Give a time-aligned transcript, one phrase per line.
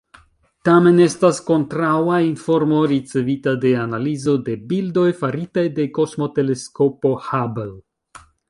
[0.69, 7.71] Tamen estas kontraŭa informo, ricevita de analizo de bildoj faritaj de Kosmoteleskopo Hubble.